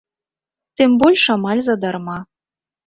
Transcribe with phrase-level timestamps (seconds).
[0.81, 2.19] Тым больш амаль задарма.